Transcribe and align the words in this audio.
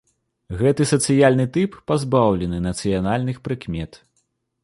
Гэты 0.61 0.83
сацыяльны 0.91 1.45
тып 1.57 1.75
пазбаўлены 1.91 2.57
нацыянальных 2.69 3.37
прыкмет. 3.49 3.91